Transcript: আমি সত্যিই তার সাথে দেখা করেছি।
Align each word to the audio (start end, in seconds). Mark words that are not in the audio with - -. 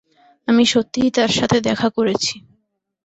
আমি 0.47 0.63
সত্যিই 0.65 1.09
তার 1.11 1.31
সাথে 1.37 1.57
দেখা 1.61 1.87
করেছি। 1.89 2.35